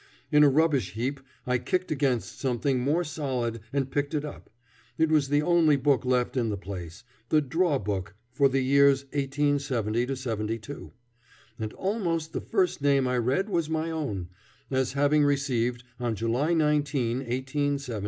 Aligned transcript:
In 0.31 0.43
a 0.43 0.49
rubbish 0.49 0.93
heap 0.93 1.19
I 1.45 1.59
kicked 1.59 1.91
against 1.91 2.39
something 2.39 2.79
more 2.79 3.03
solid 3.03 3.59
and 3.71 3.91
picked 3.91 4.15
it 4.15 4.25
up. 4.25 4.49
It 4.97 5.09
was 5.09 5.29
the 5.29 5.43
only 5.43 5.75
book 5.75 6.03
left 6.05 6.35
in 6.35 6.49
the 6.49 6.57
place: 6.57 7.03
the 7.29 7.39
"draw 7.39 7.77
book" 7.77 8.15
for 8.31 8.49
the 8.49 8.61
years 8.63 9.03
1870 9.11 10.15
72; 10.15 10.91
and 11.59 11.71
almost 11.73 12.33
the 12.33 12.41
first 12.41 12.81
name 12.81 13.07
I 13.07 13.19
read 13.19 13.47
was 13.47 13.69
my 13.69 13.91
own, 13.91 14.29
as 14.71 14.93
having 14.93 15.23
received, 15.23 15.83
on 15.99 16.15
July 16.15 16.55
19, 16.55 17.17
1870, 17.19 17.99
$10. 17.99 17.99